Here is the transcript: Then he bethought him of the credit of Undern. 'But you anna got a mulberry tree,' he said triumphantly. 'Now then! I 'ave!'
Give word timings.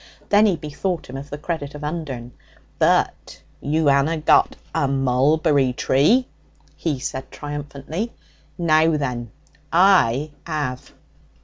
Then 0.29 0.47
he 0.47 0.55
bethought 0.55 1.07
him 1.11 1.15
of 1.15 1.29
the 1.29 1.37
credit 1.37 1.75
of 1.75 1.83
Undern. 1.83 2.31
'But 2.79 3.43
you 3.61 3.87
anna 3.87 4.17
got 4.17 4.55
a 4.73 4.87
mulberry 4.87 5.73
tree,' 5.73 6.27
he 6.75 6.97
said 6.97 7.29
triumphantly. 7.29 8.11
'Now 8.57 8.97
then! 8.97 9.29
I 9.71 10.31
'ave!' 10.47 10.91